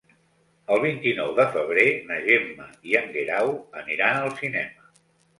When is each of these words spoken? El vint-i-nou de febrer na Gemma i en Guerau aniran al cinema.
El 0.75 0.79
vint-i-nou 0.83 1.33
de 1.39 1.43
febrer 1.57 1.83
na 2.11 2.17
Gemma 2.27 2.65
i 2.93 2.97
en 3.01 3.11
Guerau 3.17 3.51
aniran 3.83 4.23
al 4.23 4.33
cinema. 4.41 4.89